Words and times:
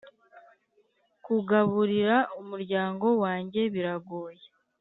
kugaburira 1.25 2.17
umuryango 2.41 3.07
wanjye 3.23 3.61
biragoye 3.73 4.43